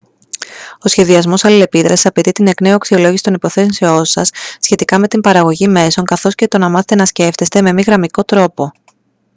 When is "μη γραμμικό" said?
7.73-8.23